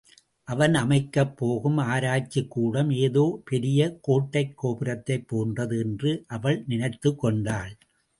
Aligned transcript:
அவன் 0.43 0.73
அமைக்கப் 0.73 1.37
போகும் 1.37 1.77
ஆராய்ச்சிக்கூடம் 1.77 2.91
ஏதோ 2.91 3.41
பெரிய 3.45 3.99
கோட்டைக் 4.07 4.53
கோபுரத்தைப் 4.63 5.27
போன்றது 5.27 5.79
என்று 5.79 6.23
அவள் 6.27 6.63
நினைத்துக் 6.67 7.19
கொண்டாள். 7.19 7.77